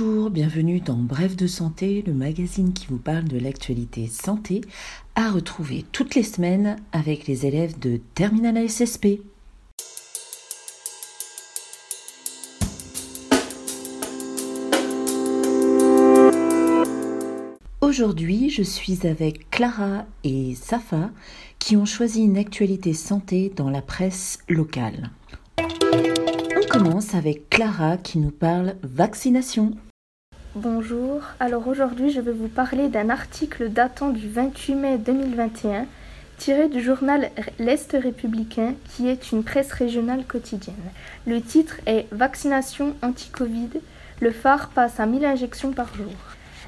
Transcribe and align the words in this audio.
Bref 0.00 1.34
de 1.36 1.46
santé, 1.48 2.04
le 2.06 2.14
magazine 2.14 2.72
qui 2.72 2.86
vous 2.86 2.98
parle 2.98 3.24
de 3.24 3.38
l'actualité 3.38 4.06
santé, 4.06 4.60
à 5.16 5.30
retrouver 5.30 5.84
toutes 5.90 6.14
les 6.14 6.22
semaines 6.22 6.76
avec 6.92 7.26
les 7.26 7.46
élèves 7.46 7.78
de 7.80 8.00
Terminal 8.14 8.68
SSP. 8.68 9.20
Aujourd'hui, 17.80 18.50
je 18.50 18.62
suis 18.62 19.04
avec 19.06 19.50
Clara 19.50 20.06
et 20.22 20.54
Safa 20.54 21.10
qui 21.58 21.76
ont 21.76 21.86
choisi 21.86 22.22
une 22.22 22.36
actualité 22.36 22.92
santé 22.92 23.52
dans 23.56 23.70
la 23.70 23.82
presse 23.82 24.38
locale. 24.48 25.10
On 25.58 26.68
commence 26.70 27.14
avec 27.14 27.50
Clara 27.50 27.96
qui 27.96 28.18
nous 28.18 28.30
parle 28.30 28.76
vaccination. 28.82 29.74
Bonjour, 30.60 31.20
alors 31.38 31.68
aujourd'hui 31.68 32.10
je 32.10 32.20
vais 32.20 32.32
vous 32.32 32.48
parler 32.48 32.88
d'un 32.88 33.10
article 33.10 33.68
datant 33.68 34.08
du 34.08 34.28
28 34.28 34.74
mai 34.74 34.98
2021 34.98 35.86
tiré 36.36 36.68
du 36.68 36.82
journal 36.82 37.30
L'Est 37.60 37.92
républicain 37.92 38.74
qui 38.88 39.08
est 39.08 39.30
une 39.30 39.44
presse 39.44 39.70
régionale 39.70 40.24
quotidienne. 40.24 40.74
Le 41.28 41.40
titre 41.40 41.76
est 41.86 42.08
Vaccination 42.10 42.96
anti-Covid, 43.02 43.68
le 44.20 44.32
phare 44.32 44.70
passe 44.70 44.98
à 44.98 45.06
1000 45.06 45.26
injections 45.26 45.70
par 45.70 45.94
jour. 45.94 46.10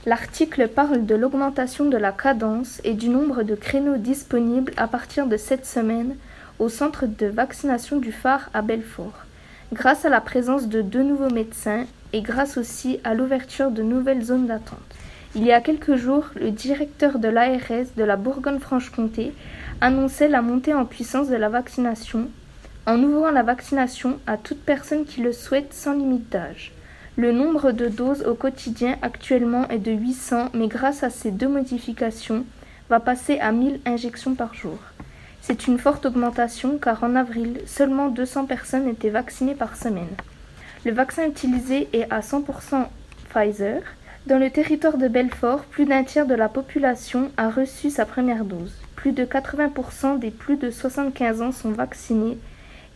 L'article 0.06 0.68
parle 0.68 1.04
de 1.04 1.16
l'augmentation 1.16 1.86
de 1.86 1.96
la 1.96 2.12
cadence 2.12 2.80
et 2.84 2.94
du 2.94 3.08
nombre 3.08 3.42
de 3.42 3.56
créneaux 3.56 3.96
disponibles 3.96 4.72
à 4.76 4.86
partir 4.86 5.26
de 5.26 5.36
cette 5.36 5.66
semaine 5.66 6.14
au 6.60 6.68
centre 6.68 7.06
de 7.06 7.26
vaccination 7.26 7.98
du 7.98 8.12
phare 8.12 8.50
à 8.54 8.62
Belfort, 8.62 9.26
grâce 9.72 10.04
à 10.04 10.10
la 10.10 10.20
présence 10.20 10.68
de 10.68 10.80
deux 10.80 11.02
nouveaux 11.02 11.30
médecins 11.30 11.86
et 12.12 12.22
grâce 12.22 12.56
aussi 12.56 12.98
à 13.04 13.14
l'ouverture 13.14 13.70
de 13.70 13.82
nouvelles 13.82 14.22
zones 14.22 14.46
d'attente. 14.46 14.78
Il 15.34 15.44
y 15.44 15.52
a 15.52 15.60
quelques 15.60 15.96
jours, 15.96 16.26
le 16.34 16.50
directeur 16.50 17.18
de 17.18 17.28
l'ARS 17.28 17.86
de 17.96 18.04
la 18.04 18.16
Bourgogne-Franche-Comté 18.16 19.32
annonçait 19.80 20.28
la 20.28 20.42
montée 20.42 20.74
en 20.74 20.84
puissance 20.84 21.28
de 21.28 21.36
la 21.36 21.48
vaccination 21.48 22.28
en 22.86 23.02
ouvrant 23.02 23.30
la 23.30 23.42
vaccination 23.42 24.18
à 24.26 24.36
toute 24.36 24.60
personne 24.60 25.04
qui 25.04 25.20
le 25.20 25.32
souhaite 25.32 25.72
sans 25.72 25.92
limite 25.94 26.30
d'âge. 26.30 26.72
Le 27.16 27.32
nombre 27.32 27.72
de 27.72 27.86
doses 27.86 28.24
au 28.26 28.34
quotidien 28.34 28.96
actuellement 29.02 29.68
est 29.68 29.78
de 29.78 29.92
800, 29.92 30.48
mais 30.54 30.68
grâce 30.68 31.02
à 31.02 31.10
ces 31.10 31.30
deux 31.30 31.48
modifications, 31.48 32.44
va 32.88 32.98
passer 32.98 33.38
à 33.38 33.52
1000 33.52 33.80
injections 33.86 34.34
par 34.34 34.54
jour. 34.54 34.78
C'est 35.42 35.66
une 35.66 35.78
forte 35.78 36.06
augmentation 36.06 36.78
car 36.78 37.04
en 37.04 37.14
avril, 37.14 37.60
seulement 37.66 38.08
200 38.08 38.46
personnes 38.46 38.88
étaient 38.88 39.10
vaccinées 39.10 39.54
par 39.54 39.76
semaine. 39.76 40.16
Le 40.86 40.92
vaccin 40.92 41.26
utilisé 41.28 41.88
est 41.92 42.10
à 42.10 42.20
100% 42.20 42.86
Pfizer. 43.28 43.82
Dans 44.26 44.38
le 44.38 44.50
territoire 44.50 44.96
de 44.96 45.08
Belfort, 45.08 45.60
plus 45.64 45.84
d'un 45.84 46.04
tiers 46.04 46.26
de 46.26 46.34
la 46.34 46.48
population 46.48 47.30
a 47.36 47.50
reçu 47.50 47.90
sa 47.90 48.06
première 48.06 48.46
dose. 48.46 48.72
Plus 48.96 49.12
de 49.12 49.24
80% 49.24 50.18
des 50.18 50.30
plus 50.30 50.56
de 50.56 50.70
75 50.70 51.42
ans 51.42 51.52
sont 51.52 51.72
vaccinés 51.72 52.38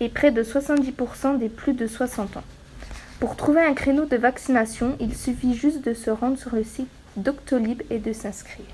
et 0.00 0.08
près 0.08 0.30
de 0.30 0.42
70% 0.42 1.38
des 1.38 1.50
plus 1.50 1.74
de 1.74 1.86
60 1.86 2.38
ans. 2.38 2.44
Pour 3.20 3.36
trouver 3.36 3.60
un 3.60 3.74
créneau 3.74 4.06
de 4.06 4.16
vaccination, 4.16 4.96
il 4.98 5.14
suffit 5.14 5.54
juste 5.54 5.84
de 5.84 5.92
se 5.92 6.08
rendre 6.10 6.38
sur 6.38 6.54
le 6.54 6.64
site 6.64 6.88
Doctolib 7.16 7.82
et 7.90 7.98
de 7.98 8.14
s'inscrire. 8.14 8.64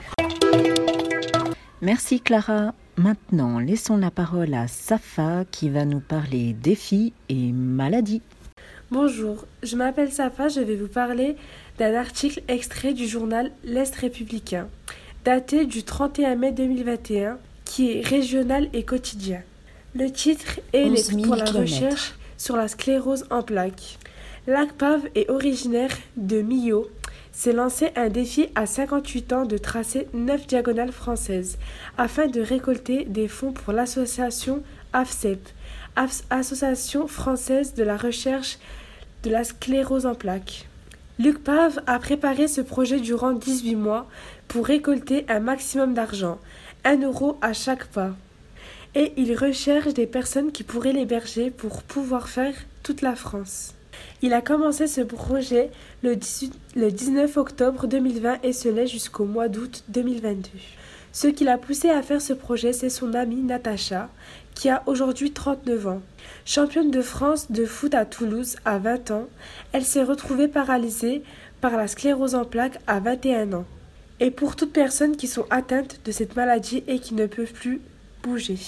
Merci 1.82 2.20
Clara. 2.20 2.74
Maintenant, 2.96 3.58
laissons 3.58 3.96
la 3.96 4.10
parole 4.10 4.54
à 4.54 4.68
Safa 4.68 5.44
qui 5.50 5.68
va 5.68 5.84
nous 5.84 6.00
parler 6.00 6.52
défis 6.52 7.12
et 7.28 7.50
maladies. 7.52 8.22
Bonjour, 8.92 9.44
je 9.62 9.76
m'appelle 9.76 10.10
Safa, 10.10 10.48
je 10.48 10.58
vais 10.58 10.74
vous 10.74 10.88
parler 10.88 11.36
d'un 11.78 11.94
article 11.94 12.42
extrait 12.48 12.92
du 12.92 13.06
journal 13.06 13.52
L'Est 13.62 13.94
républicain, 13.94 14.66
daté 15.24 15.64
du 15.64 15.84
31 15.84 16.34
mai 16.34 16.50
2021, 16.50 17.38
qui 17.64 17.92
est 17.92 18.04
régional 18.04 18.68
et 18.72 18.82
quotidien. 18.82 19.42
Le 19.94 20.10
titre 20.10 20.58
est 20.72 20.88
Les 20.88 21.22
pour 21.22 21.36
la 21.36 21.44
recherche 21.44 22.14
sur 22.36 22.56
la 22.56 22.66
sclérose 22.66 23.26
en 23.30 23.44
plaques. 23.44 23.96
L'ACPAV 24.48 25.08
est 25.14 25.30
originaire 25.30 25.96
de 26.16 26.42
Millau. 26.42 26.88
S'est 27.30 27.52
lancé 27.52 27.90
un 27.94 28.08
défi 28.08 28.48
à 28.56 28.66
58 28.66 29.32
ans 29.32 29.44
de 29.44 29.56
tracer 29.56 30.08
9 30.14 30.48
diagonales 30.48 30.90
françaises 30.90 31.58
afin 31.96 32.26
de 32.26 32.40
récolter 32.40 33.04
des 33.04 33.28
fonds 33.28 33.52
pour 33.52 33.72
l'association 33.72 34.64
AFCEP, 34.92 35.48
Association 35.96 37.06
française 37.06 37.74
de 37.74 37.82
la 37.82 37.96
recherche 37.96 38.58
de 39.22 39.30
la 39.30 39.44
sclérose 39.44 40.06
en 40.06 40.14
plaques. 40.14 40.66
Luc 41.18 41.44
Pave 41.44 41.82
a 41.86 41.98
préparé 41.98 42.48
ce 42.48 42.62
projet 42.62 43.00
durant 43.00 43.32
18 43.32 43.74
mois 43.74 44.06
pour 44.48 44.66
récolter 44.66 45.26
un 45.28 45.40
maximum 45.40 45.92
d'argent, 45.92 46.38
1 46.84 47.02
euro 47.02 47.36
à 47.42 47.52
chaque 47.52 47.86
pas. 47.88 48.16
Et 48.94 49.12
il 49.16 49.36
recherche 49.36 49.92
des 49.92 50.06
personnes 50.06 50.50
qui 50.50 50.62
pourraient 50.62 50.94
l'héberger 50.94 51.50
pour 51.50 51.82
pouvoir 51.82 52.28
faire 52.28 52.54
toute 52.82 53.02
la 53.02 53.14
France. 53.14 53.74
Il 54.22 54.32
a 54.32 54.40
commencé 54.40 54.86
ce 54.86 55.02
projet 55.02 55.70
le, 56.02 56.16
19 56.16 57.36
octobre 57.36 57.86
2020 57.86 58.38
et 58.42 58.52
se 58.52 58.68
laisse 58.68 58.90
jusqu'au 58.90 59.24
mois 59.24 59.48
d'août 59.48 59.84
2022. 59.88 60.48
Ce 61.12 61.26
qui 61.26 61.44
l'a 61.44 61.58
poussé 61.58 61.90
à 61.90 62.02
faire 62.02 62.20
ce 62.20 62.32
projet, 62.32 62.72
c'est 62.72 62.88
son 62.88 63.14
amie 63.14 63.42
Natacha, 63.42 64.08
qui 64.54 64.68
a 64.68 64.82
aujourd'hui 64.86 65.32
39 65.32 65.86
ans. 65.88 66.02
Championne 66.44 66.90
de 66.90 67.02
France 67.02 67.50
de 67.50 67.64
foot 67.64 67.94
à 67.94 68.04
Toulouse 68.04 68.56
à 68.64 68.78
20 68.78 69.10
ans, 69.10 69.26
elle 69.72 69.84
s'est 69.84 70.04
retrouvée 70.04 70.46
paralysée 70.46 71.22
par 71.60 71.76
la 71.76 71.88
sclérose 71.88 72.34
en 72.34 72.44
plaques 72.44 72.78
à 72.86 73.00
21 73.00 73.52
ans. 73.54 73.64
Et 74.20 74.30
pour 74.30 74.54
toutes 74.54 74.72
personnes 74.72 75.16
qui 75.16 75.26
sont 75.26 75.46
atteintes 75.50 76.00
de 76.04 76.12
cette 76.12 76.36
maladie 76.36 76.84
et 76.86 77.00
qui 77.00 77.14
ne 77.14 77.26
peuvent 77.26 77.52
plus 77.52 77.80
bouger. 78.22 78.58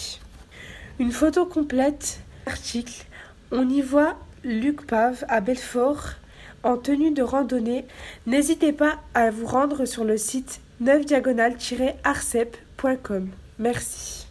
Une 0.98 1.12
photo 1.12 1.47
complète, 1.47 2.20
article, 2.47 3.04
on 3.50 3.69
y 3.69 3.82
voit 3.82 4.16
Luc 4.44 4.86
Pave 4.86 5.24
à 5.28 5.41
Belfort 5.41 6.14
en 6.64 6.76
tenue 6.76 7.12
de 7.12 7.22
randonnée. 7.22 7.84
N'hésitez 8.26 8.72
pas 8.72 8.98
à 9.14 9.30
vous 9.30 9.47
rendre 9.47 9.84
sur 9.84 10.04
le 10.04 10.16
site 10.16 10.60
9diagonal-arcep.com. 10.82 13.28
Merci. 13.59 14.26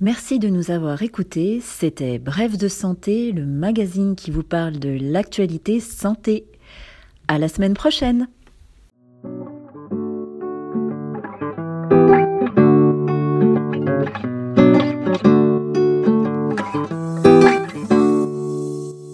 Merci 0.00 0.38
de 0.38 0.48
nous 0.48 0.70
avoir 0.70 1.02
écoutés. 1.02 1.60
C'était 1.60 2.18
Bref 2.18 2.56
de 2.56 2.68
santé, 2.68 3.32
le 3.32 3.44
magazine 3.44 4.16
qui 4.16 4.30
vous 4.30 4.44
parle 4.44 4.78
de 4.78 4.96
l'actualité 5.00 5.80
santé. 5.80 6.46
À 7.26 7.38
la 7.38 7.48
semaine 7.48 7.74
prochaine! 7.74 8.28